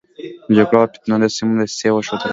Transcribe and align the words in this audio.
جګړو 0.55 0.77
او 0.83 0.87
فتنو 0.91 1.15
د 1.21 1.23
سيمې 1.35 1.53
دسيسې 1.59 1.87
وښودلې. 1.91 2.29